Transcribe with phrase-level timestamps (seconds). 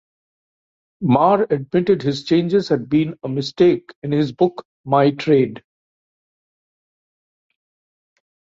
[1.01, 5.63] Marr admitted his changes had been a mistake in his book, "My Trade".